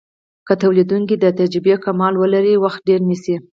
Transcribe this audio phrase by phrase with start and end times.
[0.47, 3.35] که تولیدونکی د تجربې کموالی ولري وخت ډیر نیسي.